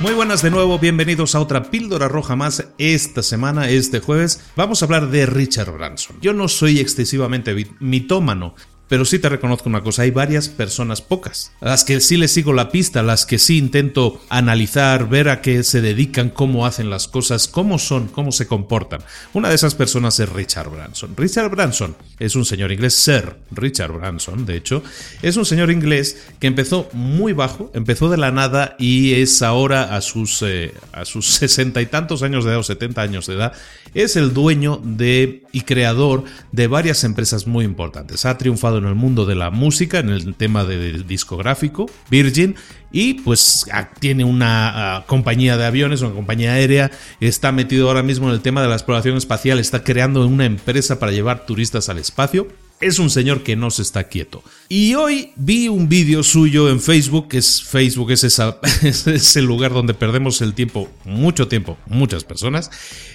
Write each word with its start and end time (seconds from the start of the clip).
Muy 0.00 0.14
buenas 0.14 0.40
de 0.40 0.50
nuevo, 0.50 0.78
bienvenidos 0.78 1.34
a 1.34 1.40
otra 1.40 1.64
píldora 1.64 2.08
roja 2.08 2.34
más. 2.34 2.68
Esta 2.78 3.22
semana, 3.22 3.68
este 3.68 4.00
jueves, 4.00 4.50
vamos 4.56 4.80
a 4.80 4.86
hablar 4.86 5.10
de 5.10 5.26
Richard 5.26 5.70
Branson. 5.72 6.16
Yo 6.22 6.32
no 6.32 6.48
soy 6.48 6.80
excesivamente 6.80 7.54
mitómano, 7.80 8.54
pero 8.90 9.04
sí 9.04 9.20
te 9.20 9.28
reconozco 9.28 9.68
una 9.68 9.82
cosa, 9.82 10.02
hay 10.02 10.10
varias 10.10 10.48
personas, 10.48 11.00
pocas, 11.00 11.52
las 11.60 11.84
que 11.84 12.00
sí 12.00 12.16
les 12.16 12.32
sigo 12.32 12.52
la 12.52 12.70
pista, 12.70 13.04
las 13.04 13.24
que 13.24 13.38
sí 13.38 13.56
intento 13.56 14.20
analizar, 14.28 15.08
ver 15.08 15.28
a 15.28 15.42
qué 15.42 15.62
se 15.62 15.80
dedican, 15.80 16.28
cómo 16.28 16.66
hacen 16.66 16.90
las 16.90 17.06
cosas, 17.06 17.46
cómo 17.46 17.78
son, 17.78 18.08
cómo 18.08 18.32
se 18.32 18.48
comportan. 18.48 19.00
Una 19.32 19.48
de 19.48 19.54
esas 19.54 19.76
personas 19.76 20.18
es 20.18 20.28
Richard 20.28 20.70
Branson. 20.70 21.14
Richard 21.16 21.50
Branson 21.50 21.94
es 22.18 22.34
un 22.34 22.44
señor 22.44 22.72
inglés, 22.72 22.94
Sir 22.94 23.36
Richard 23.52 23.92
Branson, 23.92 24.44
de 24.44 24.56
hecho, 24.56 24.82
es 25.22 25.36
un 25.36 25.44
señor 25.44 25.70
inglés 25.70 26.26
que 26.40 26.48
empezó 26.48 26.88
muy 26.92 27.32
bajo, 27.32 27.70
empezó 27.74 28.10
de 28.10 28.16
la 28.16 28.32
nada 28.32 28.74
y 28.76 29.14
es 29.14 29.40
ahora 29.42 29.94
a 29.94 30.00
sus, 30.00 30.42
eh, 30.42 30.74
a 30.92 31.04
sus 31.04 31.26
sesenta 31.34 31.80
y 31.80 31.86
tantos 31.86 32.24
años 32.24 32.44
de 32.44 32.50
edad 32.50 32.58
o 32.58 32.64
setenta 32.64 33.02
años 33.02 33.28
de 33.28 33.34
edad, 33.34 33.52
es 33.94 34.16
el 34.16 34.34
dueño 34.34 34.80
de 34.82 35.42
y 35.52 35.62
creador 35.62 36.24
de 36.52 36.66
varias 36.66 37.04
empresas 37.04 37.46
muy 37.46 37.64
importantes. 37.64 38.24
Ha 38.24 38.38
triunfado 38.38 38.78
en 38.78 38.84
el 38.84 38.94
mundo 38.94 39.26
de 39.26 39.34
la 39.34 39.50
música, 39.50 39.98
en 39.98 40.10
el 40.10 40.34
tema 40.34 40.64
de 40.64 41.02
discográfico, 41.04 41.86
Virgin, 42.10 42.56
y 42.92 43.14
pues 43.14 43.66
ah, 43.72 43.90
tiene 43.98 44.24
una 44.24 44.96
ah, 44.96 45.04
compañía 45.06 45.56
de 45.56 45.66
aviones, 45.66 46.02
una 46.02 46.14
compañía 46.14 46.54
aérea, 46.54 46.90
está 47.20 47.52
metido 47.52 47.88
ahora 47.88 48.02
mismo 48.02 48.28
en 48.28 48.34
el 48.34 48.40
tema 48.40 48.62
de 48.62 48.68
la 48.68 48.74
exploración 48.74 49.16
espacial, 49.16 49.58
está 49.58 49.84
creando 49.84 50.26
una 50.26 50.44
empresa 50.44 50.98
para 50.98 51.12
llevar 51.12 51.46
turistas 51.46 51.88
al 51.88 51.98
espacio 51.98 52.48
es 52.80 52.98
un 52.98 53.10
señor 53.10 53.42
que 53.42 53.56
no 53.56 53.70
se 53.70 53.82
está 53.82 54.04
quieto. 54.04 54.42
Y 54.68 54.94
hoy 54.94 55.32
vi 55.36 55.68
un 55.68 55.88
vídeo 55.88 56.22
suyo 56.22 56.70
en 56.70 56.80
Facebook, 56.80 57.28
es 57.32 57.62
Facebook 57.62 58.10
es, 58.12 58.24
esa, 58.24 58.58
es 58.82 59.36
el 59.36 59.44
lugar 59.44 59.72
donde 59.72 59.94
perdemos 59.94 60.40
el 60.40 60.54
tiempo, 60.54 60.88
mucho 61.04 61.46
tiempo, 61.46 61.76
muchas 61.86 62.24
personas. 62.24 62.70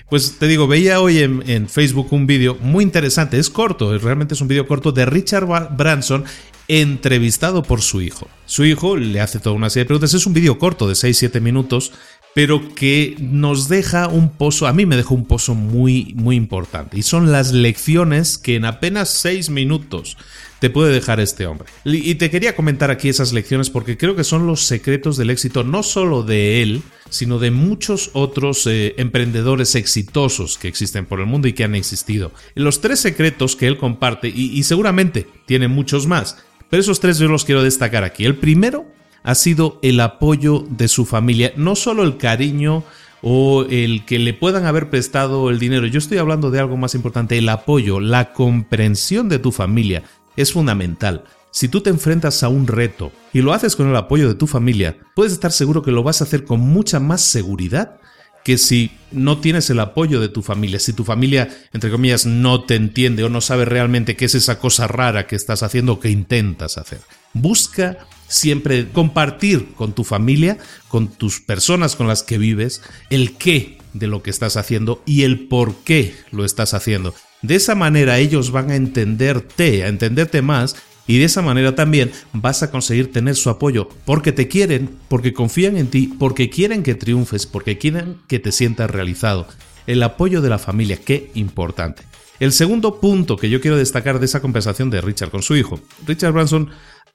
Pues 0.10 0.38
te 0.38 0.48
digo, 0.48 0.68
veía 0.68 1.00
hoy 1.00 1.20
en, 1.20 1.44
en 1.50 1.68
Facebook 1.68 2.08
un 2.12 2.28
vídeo 2.28 2.58
muy 2.62 2.84
interesante, 2.84 3.40
es 3.40 3.50
corto, 3.50 3.98
realmente 3.98 4.36
es 4.36 4.42
un 4.42 4.48
vídeo 4.48 4.68
corto 4.68 4.92
de 4.92 5.06
Richard 5.06 5.48
Branson 5.76 6.26
entrevistado 6.68 7.64
por 7.64 7.82
su 7.82 8.02
hijo. 8.02 8.28
Su 8.46 8.66
hijo 8.66 8.98
le 8.98 9.22
hace 9.22 9.40
toda 9.40 9.56
una 9.56 9.70
serie 9.70 9.84
de 9.84 9.88
preguntas, 9.88 10.14
es 10.14 10.26
un 10.26 10.34
vídeo 10.34 10.58
corto 10.58 10.88
de 10.88 10.94
6-7 10.94 11.42
minutos 11.42 11.92
pero 12.36 12.76
que 12.76 13.16
nos 13.22 13.70
deja 13.70 14.10
un 14.10 14.30
pozo, 14.30 14.68
a 14.68 14.74
mí 14.74 14.86
me 14.86 14.98
dejó 14.98 15.16
un 15.16 15.26
pozo 15.26 15.56
muy, 15.56 16.14
muy 16.18 16.36
importante. 16.36 16.98
Y 17.00 17.02
son 17.02 17.32
las 17.32 17.54
lecciones 17.54 18.38
que 18.38 18.56
en 18.56 18.66
apenas 18.66 19.10
seis 19.10 19.50
minutos 19.50 20.18
te 20.60 20.70
puede 20.70 20.92
dejar 20.94 21.22
este 21.22 21.48
hombre. 21.48 21.70
Y 21.86 22.16
te 22.16 22.30
quería 22.30 22.54
comentar 22.54 22.92
aquí 22.92 23.08
esas 23.08 23.32
lecciones 23.32 23.70
porque 23.70 23.98
creo 23.98 24.18
que 24.18 24.26
son 24.26 24.48
los 24.48 24.66
secretos 24.66 25.16
del 25.16 25.30
éxito, 25.30 25.64
no 25.64 25.82
solo 25.82 26.24
de 26.24 26.62
él, 26.62 26.82
sino 27.10 27.40
de 27.40 27.52
muchos 27.52 28.10
otros 28.12 28.68
eh, 28.68 28.96
emprendedores 28.98 29.74
exitosos 29.76 30.58
que 30.58 30.68
existen 30.68 31.06
por 31.06 31.22
el 31.22 31.28
mundo 31.28 31.48
y 31.48 31.54
que 31.54 31.64
han 31.64 31.74
existido. 31.74 32.34
Los 32.54 32.82
tres 32.82 33.00
secretos 33.00 33.56
que 33.56 33.68
él 33.68 33.78
comparte, 33.78 34.28
y, 34.28 34.52
y 34.52 34.64
seguramente 34.64 35.26
tiene 35.46 35.70
muchos 35.70 36.06
más, 36.06 36.44
pero 36.70 36.82
esos 36.82 37.00
tres 37.00 37.18
yo 37.18 37.30
los 37.30 37.46
quiero 37.46 37.64
destacar 37.64 38.04
aquí. 38.04 38.26
El 38.26 38.36
primero 38.36 38.94
ha 39.26 39.36
sido 39.36 39.80
el 39.82 40.00
apoyo 40.00 40.66
de 40.70 40.88
su 40.88 41.06
familia, 41.06 41.52
no 41.58 41.76
solo 41.76 42.04
el 42.04 42.18
cariño 42.18 42.84
o 43.24 43.66
el 43.70 44.06
que 44.06 44.20
le 44.20 44.36
puedan 44.36 44.66
haber 44.66 44.92
prestado 44.92 45.50
el 45.50 45.58
dinero, 45.58 45.88
yo 45.88 45.98
estoy 45.98 46.20
hablando 46.20 46.52
de 46.52 46.60
algo 46.60 46.78
más 46.78 46.94
importante, 46.94 47.38
el 47.38 47.50
apoyo, 47.50 48.00
la 48.00 48.34
comprensión 48.34 49.28
de 49.28 49.40
tu 49.40 49.52
familia 49.52 50.04
es 50.38 50.54
fundamental. 50.54 51.24
Si 51.50 51.70
tú 51.70 51.82
te 51.82 51.90
enfrentas 51.90 52.44
a 52.44 52.50
un 52.50 52.68
reto 52.68 53.12
y 53.34 53.42
lo 53.42 53.54
haces 53.54 53.76
con 53.76 53.90
el 53.90 53.96
apoyo 53.96 54.28
de 54.28 54.36
tu 54.36 54.46
familia, 54.46 54.98
puedes 55.16 55.34
estar 55.34 55.52
seguro 55.52 55.82
que 55.82 55.92
lo 55.92 56.04
vas 56.04 56.22
a 56.22 56.26
hacer 56.26 56.46
con 56.46 56.60
mucha 56.60 57.00
más 57.00 57.22
seguridad 57.22 58.00
que 58.44 58.60
si 58.60 58.92
no 59.12 59.40
tienes 59.40 59.72
el 59.72 59.80
apoyo 59.80 60.20
de 60.20 60.30
tu 60.30 60.44
familia, 60.44 60.78
si 60.78 60.94
tu 60.94 61.04
familia, 61.04 61.50
entre 61.74 61.90
comillas, 61.90 62.28
no 62.28 62.64
te 62.66 62.76
entiende 62.76 63.24
o 63.24 63.30
no 63.30 63.42
sabe 63.42 63.66
realmente 63.66 64.16
qué 64.16 64.26
es 64.26 64.36
esa 64.36 64.60
cosa 64.60 64.86
rara 64.86 65.26
que 65.26 65.36
estás 65.36 65.64
haciendo 65.64 65.94
o 65.94 66.00
que 66.00 66.12
intentas 66.12 66.78
hacer. 66.78 67.00
Busca 67.34 68.06
siempre 68.36 68.90
compartir 68.92 69.74
con 69.76 69.94
tu 69.94 70.04
familia, 70.04 70.58
con 70.88 71.08
tus 71.08 71.40
personas 71.40 71.96
con 71.96 72.08
las 72.08 72.24
que 72.24 72.38
vives, 72.38 72.82
el 73.10 73.38
qué 73.38 73.78
de 73.94 74.08
lo 74.08 74.22
que 74.22 74.30
estás 74.30 74.58
haciendo 74.58 75.02
y 75.06 75.24
el 75.24 75.48
por 75.48 75.76
qué 75.84 76.14
lo 76.32 76.46
estás 76.46 76.74
haciendo. 76.74 77.16
De 77.42 77.56
esa 77.56 77.76
manera 77.76 78.20
ellos 78.20 78.52
van 78.52 78.72
a 78.72 78.76
entenderte, 78.76 79.84
a 79.84 79.88
entenderte 79.88 80.42
más 80.42 80.76
y 81.08 81.20
de 81.20 81.26
esa 81.26 81.42
manera 81.42 81.76
también 81.76 82.12
vas 82.34 82.64
a 82.64 82.72
conseguir 82.72 83.12
tener 83.12 83.36
su 83.36 83.50
apoyo 83.50 83.90
porque 84.06 84.32
te 84.32 84.48
quieren, 84.48 84.90
porque 85.08 85.34
confían 85.34 85.78
en 85.78 85.88
ti, 85.88 86.14
porque 86.20 86.50
quieren 86.50 86.84
que 86.84 86.96
triunfes, 86.96 87.46
porque 87.46 87.78
quieren 87.78 88.18
que 88.28 88.40
te 88.40 88.52
sientas 88.52 88.90
realizado. 88.90 89.48
El 89.88 90.02
apoyo 90.02 90.42
de 90.42 90.50
la 90.50 90.58
familia, 90.58 90.98
qué 90.98 91.32
importante. 91.36 92.04
El 92.40 92.52
segundo 92.52 93.00
punto 93.00 93.38
que 93.38 93.50
yo 93.50 93.62
quiero 93.62 93.78
destacar 93.78 94.20
de 94.20 94.26
esa 94.26 94.42
conversación 94.42 94.90
de 94.90 95.00
Richard 95.00 95.30
con 95.30 95.44
su 95.44 95.56
hijo. 95.56 95.80
Richard 96.06 96.34
Branson 96.34 96.70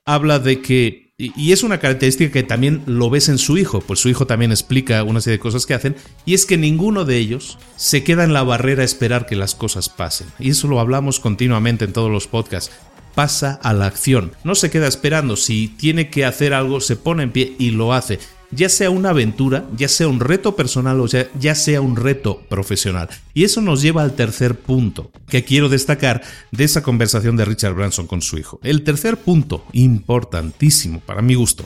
habla 0.06 0.38
de 0.38 0.60
que, 0.60 1.09
y 1.20 1.52
es 1.52 1.62
una 1.62 1.78
característica 1.78 2.32
que 2.32 2.42
también 2.42 2.82
lo 2.86 3.10
ves 3.10 3.28
en 3.28 3.36
su 3.36 3.58
hijo, 3.58 3.80
pues 3.80 4.00
su 4.00 4.08
hijo 4.08 4.26
también 4.26 4.52
explica 4.52 5.02
una 5.04 5.20
serie 5.20 5.36
de 5.36 5.42
cosas 5.42 5.66
que 5.66 5.74
hacen, 5.74 5.96
y 6.24 6.32
es 6.32 6.46
que 6.46 6.56
ninguno 6.56 7.04
de 7.04 7.18
ellos 7.18 7.58
se 7.76 8.02
queda 8.02 8.24
en 8.24 8.32
la 8.32 8.42
barrera 8.42 8.82
a 8.82 8.86
esperar 8.86 9.26
que 9.26 9.36
las 9.36 9.54
cosas 9.54 9.90
pasen. 9.90 10.28
Y 10.38 10.50
eso 10.50 10.66
lo 10.66 10.80
hablamos 10.80 11.20
continuamente 11.20 11.84
en 11.84 11.92
todos 11.92 12.10
los 12.10 12.26
podcasts. 12.26 12.72
pasa 13.14 13.58
a 13.62 13.74
la 13.74 13.86
acción. 13.86 14.32
No 14.44 14.54
se 14.54 14.70
queda 14.70 14.86
esperando. 14.86 15.36
Si 15.36 15.68
tiene 15.68 16.08
que 16.10 16.24
hacer 16.24 16.54
algo, 16.54 16.80
se 16.80 16.96
pone 16.96 17.24
en 17.24 17.32
pie 17.32 17.54
y 17.58 17.72
lo 17.72 17.92
hace. 17.92 18.18
Ya 18.52 18.68
sea 18.68 18.90
una 18.90 19.10
aventura, 19.10 19.64
ya 19.76 19.88
sea 19.88 20.08
un 20.08 20.20
reto 20.20 20.56
personal 20.56 21.00
o 21.00 21.06
ya, 21.06 21.28
ya 21.38 21.54
sea 21.54 21.80
un 21.80 21.96
reto 21.96 22.42
profesional. 22.48 23.08
Y 23.32 23.44
eso 23.44 23.60
nos 23.60 23.80
lleva 23.82 24.02
al 24.02 24.14
tercer 24.16 24.56
punto 24.56 25.12
que 25.28 25.44
quiero 25.44 25.68
destacar 25.68 26.22
de 26.50 26.64
esa 26.64 26.82
conversación 26.82 27.36
de 27.36 27.44
Richard 27.44 27.74
Branson 27.74 28.06
con 28.06 28.22
su 28.22 28.38
hijo. 28.38 28.58
El 28.62 28.82
tercer 28.82 29.18
punto, 29.18 29.64
importantísimo 29.72 31.00
para 31.00 31.22
mi 31.22 31.34
gusto, 31.34 31.64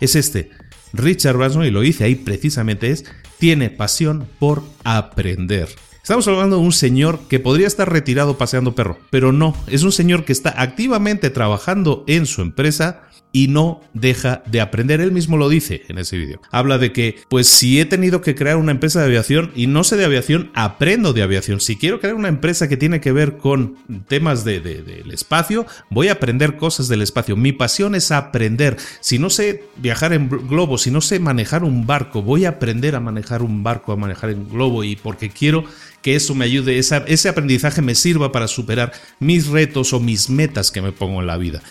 es 0.00 0.16
este. 0.16 0.50
Richard 0.92 1.36
Branson, 1.36 1.64
y 1.64 1.70
lo 1.70 1.80
dice 1.80 2.04
ahí 2.04 2.14
precisamente, 2.14 2.90
es, 2.90 3.04
tiene 3.38 3.70
pasión 3.70 4.26
por 4.38 4.62
aprender. 4.84 5.68
Estamos 6.04 6.28
hablando 6.28 6.56
de 6.56 6.62
un 6.62 6.72
señor 6.72 7.20
que 7.28 7.40
podría 7.40 7.66
estar 7.66 7.90
retirado 7.90 8.36
paseando 8.36 8.74
perro, 8.74 8.98
pero 9.08 9.32
no, 9.32 9.56
es 9.66 9.84
un 9.84 9.92
señor 9.92 10.26
que 10.26 10.32
está 10.32 10.54
activamente 10.60 11.30
trabajando 11.30 12.04
en 12.06 12.26
su 12.26 12.42
empresa 12.42 13.08
y 13.34 13.48
no 13.48 13.80
deja 13.94 14.44
de 14.46 14.60
aprender. 14.60 15.00
Él 15.00 15.10
mismo 15.10 15.36
lo 15.36 15.48
dice 15.48 15.82
en 15.88 15.98
ese 15.98 16.16
vídeo. 16.16 16.40
Habla 16.52 16.78
de 16.78 16.92
que, 16.92 17.16
pues 17.28 17.48
si 17.48 17.80
he 17.80 17.84
tenido 17.84 18.20
que 18.20 18.36
crear 18.36 18.56
una 18.56 18.70
empresa 18.70 19.00
de 19.00 19.06
aviación 19.06 19.50
y 19.56 19.66
no 19.66 19.82
sé 19.82 19.96
de 19.96 20.04
aviación, 20.04 20.52
aprendo 20.54 21.12
de 21.12 21.22
aviación. 21.22 21.60
Si 21.60 21.74
quiero 21.76 21.98
crear 21.98 22.14
una 22.14 22.28
empresa 22.28 22.68
que 22.68 22.76
tiene 22.76 23.00
que 23.00 23.10
ver 23.10 23.36
con 23.36 23.76
temas 24.06 24.44
del 24.44 24.62
de, 24.62 25.04
espacio, 25.12 25.66
voy 25.90 26.08
a 26.08 26.12
aprender 26.12 26.56
cosas 26.56 26.86
del 26.86 27.02
espacio. 27.02 27.36
Mi 27.36 27.50
pasión 27.50 27.96
es 27.96 28.12
aprender. 28.12 28.76
Si 29.00 29.18
no 29.18 29.30
sé 29.30 29.64
viajar 29.78 30.12
en 30.12 30.28
globo, 30.28 30.78
si 30.78 30.92
no 30.92 31.00
sé 31.00 31.18
manejar 31.18 31.64
un 31.64 31.88
barco, 31.88 32.22
voy 32.22 32.44
a 32.44 32.50
aprender 32.50 32.94
a 32.94 33.00
manejar 33.00 33.42
un 33.42 33.64
barco, 33.64 33.90
a 33.90 33.96
manejar 33.96 34.30
en 34.30 34.48
globo 34.48 34.84
y 34.84 34.94
porque 34.94 35.30
quiero 35.30 35.64
que 36.02 36.14
eso 36.14 36.36
me 36.36 36.44
ayude, 36.44 36.78
ese 36.78 37.28
aprendizaje 37.28 37.82
me 37.82 37.94
sirva 37.94 38.30
para 38.30 38.46
superar 38.46 38.92
mis 39.18 39.48
retos 39.48 39.92
o 39.92 40.00
mis 40.00 40.30
metas 40.30 40.70
que 40.70 40.82
me 40.82 40.92
pongo 40.92 41.20
en 41.20 41.26
la 41.26 41.38
vida 41.38 41.62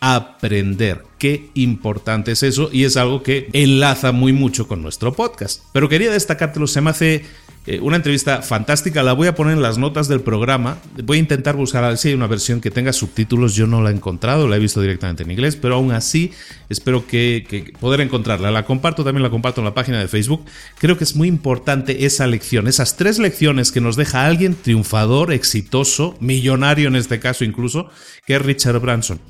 aprender. 0.00 1.04
Qué 1.18 1.50
importante 1.54 2.32
es 2.32 2.42
eso 2.42 2.70
y 2.72 2.84
es 2.84 2.96
algo 2.96 3.22
que 3.22 3.48
enlaza 3.52 4.12
muy 4.12 4.32
mucho 4.32 4.68
con 4.68 4.82
nuestro 4.82 5.12
podcast. 5.12 5.62
Pero 5.72 5.88
quería 5.88 6.12
destacártelo, 6.12 6.66
se 6.66 6.80
me 6.80 6.90
hace 6.90 7.24
eh, 7.66 7.80
una 7.80 7.96
entrevista 7.96 8.40
fantástica, 8.40 9.02
la 9.02 9.12
voy 9.12 9.28
a 9.28 9.34
poner 9.34 9.54
en 9.54 9.60
las 9.60 9.76
notas 9.76 10.08
del 10.08 10.20
programa. 10.20 10.78
Voy 11.04 11.18
a 11.18 11.20
intentar 11.20 11.56
buscar 11.56 11.84
a 11.84 11.88
ver 11.88 11.98
si 11.98 12.08
hay 12.08 12.14
una 12.14 12.26
versión 12.26 12.60
que 12.62 12.70
tenga 12.70 12.94
subtítulos, 12.94 13.54
yo 13.54 13.66
no 13.66 13.82
la 13.82 13.90
he 13.90 13.92
encontrado, 13.92 14.48
la 14.48 14.56
he 14.56 14.58
visto 14.58 14.80
directamente 14.80 15.24
en 15.24 15.30
inglés, 15.32 15.56
pero 15.56 15.74
aún 15.74 15.92
así 15.92 16.30
espero 16.70 17.06
que, 17.06 17.44
que 17.46 17.72
poder 17.78 18.00
encontrarla. 18.00 18.50
La 18.50 18.64
comparto, 18.64 19.04
también 19.04 19.22
la 19.22 19.28
comparto 19.28 19.60
en 19.60 19.66
la 19.66 19.74
página 19.74 19.98
de 19.98 20.08
Facebook. 20.08 20.46
Creo 20.78 20.96
que 20.96 21.04
es 21.04 21.14
muy 21.14 21.28
importante 21.28 22.06
esa 22.06 22.26
lección, 22.26 22.68
esas 22.68 22.96
tres 22.96 23.18
lecciones 23.18 23.70
que 23.70 23.80
nos 23.80 23.96
deja 23.96 24.24
alguien 24.24 24.54
triunfador, 24.54 25.32
exitoso, 25.32 26.16
millonario 26.20 26.88
en 26.88 26.96
este 26.96 27.20
caso 27.20 27.44
incluso, 27.44 27.90
que 28.24 28.36
es 28.36 28.42
Richard 28.42 28.78
Branson. 28.78 29.20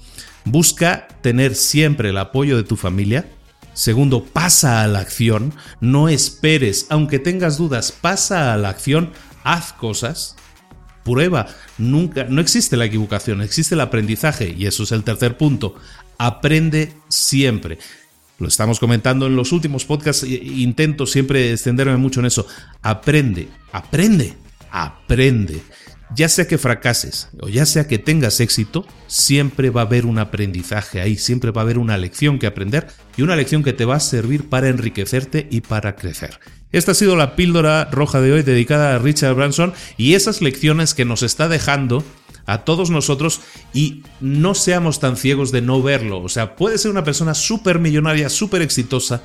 Busca 0.45 1.09
tener 1.21 1.55
siempre 1.55 2.11
el 2.11 2.19
apoyo 2.19 2.57
de 2.57 2.65
tu 2.65 2.77
familia. 2.77 3.29
Segundo, 3.75 4.25
pasa 4.25 4.83
a 4.83 4.89
la 4.89 5.01
acción. 5.01 5.55
No 5.81 6.09
esperes, 6.09 6.87
aunque 6.91 7.19
tengas 7.19 7.59
dudas, 7.59 7.93
pasa 7.93 8.53
a 8.53 8.57
la 8.57 8.71
acción, 8.71 9.13
haz 9.45 9.73
cosas. 9.73 10.37
Prueba, 11.05 11.47
nunca, 11.79 12.25
no 12.25 12.41
existe 12.41 12.77
la 12.77 12.85
equivocación, 12.85 13.41
existe 13.41 13.75
el 13.75 13.81
aprendizaje 13.81 14.55
y 14.57 14.67
eso 14.67 14.83
es 14.83 14.93
el 14.93 15.05
tercer 15.05 15.37
punto. 15.37 15.75
Aprende 16.19 16.93
siempre. 17.09 17.79
Lo 18.39 18.47
estamos 18.47 18.79
comentando 18.79 19.27
en 19.27 19.35
los 19.35 19.53
últimos 19.53 19.85
podcasts, 19.85 20.25
intento 20.25 21.07
siempre 21.07 21.53
extenderme 21.53 21.97
mucho 21.97 22.21
en 22.21 22.27
eso. 22.27 22.47
Aprende, 22.83 23.49
aprende, 23.73 24.35
aprende. 24.71 25.63
Ya 26.15 26.29
sea 26.29 26.47
que 26.47 26.59
fracases 26.59 27.29
o 27.41 27.49
ya 27.49 27.67
sea 27.67 27.87
que 27.87 27.99
tengas 27.99 28.41
éxito, 28.41 28.87
siempre 29.07 29.71
va 29.71 29.83
a 29.83 29.85
haber 29.85 30.07
un 30.07 30.19
aprendizaje 30.19 31.01
ahí, 31.01 31.17
siempre 31.17 31.51
va 31.51 31.61
a 31.61 31.65
haber 31.65 31.79
una 31.79 31.99
lección 31.99 32.39
que 32.39 32.47
aprender 32.47 32.89
y 33.17 33.23
una 33.23 33.37
lección 33.37 33.63
que 33.63 33.73
te 33.73 33.85
va 33.85 33.97
a 33.97 34.01
servir 34.01 34.49
para 34.49 34.69
enriquecerte 34.69 35.47
y 35.51 35.61
para 35.61 35.97
crecer. 35.97 36.41
Esta 36.73 36.93
ha 36.93 36.95
sido 36.95 37.17
la 37.17 37.37
píldora 37.37 37.89
roja 37.91 38.21
de 38.21 38.33
hoy 38.33 38.43
dedicada 38.43 38.95
a 38.95 38.99
Richard 38.99 39.35
Branson 39.35 39.73
y 39.97 40.15
esas 40.15 40.43
lecciones 40.43 40.95
que 40.95 41.05
nos 41.05 41.23
está 41.23 41.49
dejando 41.49 42.05
a 42.49 42.65
todos 42.65 42.91
nosotros 42.91 43.43
y 43.75 44.03
no 44.21 44.55
seamos 44.55 45.01
tan 45.01 45.17
ciegos 45.17 45.53
de 45.53 45.61
no 45.61 45.83
verlo. 45.83 46.23
O 46.23 46.29
sea, 46.31 46.57
puede 46.57 46.79
ser 46.79 46.91
una 46.91 47.05
persona 47.05 47.35
súper 47.35 47.79
millonaria, 47.79 48.31
súper 48.31 48.63
exitosa, 48.63 49.23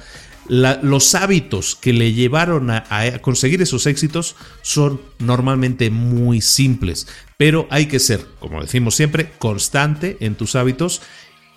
los 0.48 1.16
hábitos 1.16 1.76
que 1.76 1.94
le 1.94 2.14
llevaron 2.14 2.70
a, 2.70 2.84
conseguir 3.22 3.62
esos 3.62 3.86
éxitos 3.86 4.36
son 4.62 5.02
normalmente 5.20 5.90
muy 5.90 6.42
simples, 6.42 7.08
pero 7.38 7.68
hay 7.70 7.88
que 7.88 8.00
ser, 8.00 8.26
como 8.40 8.62
decimos 8.62 8.96
siempre, 8.96 9.32
constante 9.40 10.18
en 10.20 10.36
tus 10.36 10.56
hábitos, 10.56 11.02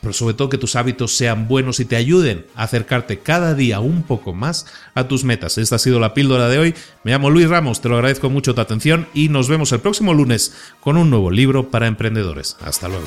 pero 0.01 0.13
sobre 0.13 0.35
todo 0.35 0.49
que 0.49 0.59
tus 0.59 0.77
hábitos 0.77 1.17
sean 1.17 1.49
buenos 1.49 1.81
y 1.81 1.85
te 1.85 1.97
ayuden 1.97 2.47
a 2.55 2.65
acercarte 2.65 3.19
cada 3.19 3.55
día 3.55 3.81
un 3.81 4.05
poco 4.05 4.33
más 4.33 4.67
a 4.95 5.09
tus 5.09 5.25
metas. 5.25 5.59
Esta 5.59 5.77
ha 5.77 5.81
sido 5.81 5.99
la 5.99 6.15
píldora 6.15 6.49
de 6.49 6.59
hoy. 6.59 6.75
Me 7.03 7.11
llamo 7.11 7.31
Luis 7.31 7.49
Ramos, 7.49 7.81
te 7.81 7.89
lo 7.89 7.97
agradezco 7.97 8.31
mucho 8.31 8.55
tu 8.55 8.61
atención 8.61 9.09
y 9.15 9.31
nos 9.31 9.49
vemos 9.49 9.73
el 9.73 9.81
próximo 9.81 10.15
lunes 10.15 10.55
con 10.81 10.97
un 10.97 11.11
nuevo 11.11 11.31
libro 11.33 11.71
para 11.71 11.89
emprendedores. 11.89 12.57
Hasta 12.61 12.89
luego. 12.89 13.07